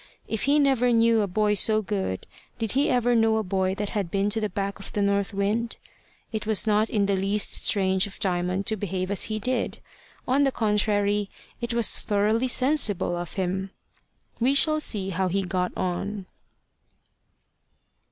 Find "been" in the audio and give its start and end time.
4.09-4.31